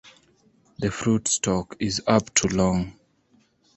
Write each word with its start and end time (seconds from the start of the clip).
The 0.79 0.89
fruit 0.89 1.27
stalk 1.27 1.75
is 1.79 2.01
up 2.07 2.33
to 2.33 2.47
long. 2.47 2.93